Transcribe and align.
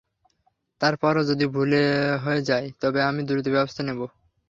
তার 0.81 0.93
পরও 1.01 1.23
যদি 1.29 1.45
ভুল 1.53 1.71
হয়ে 2.23 2.41
যায়, 2.49 2.67
তবে 2.81 2.99
আমি 3.09 3.21
দ্রুত 3.27 3.45
ব্যবস্থা 3.55 3.81
নেব। 3.87 3.99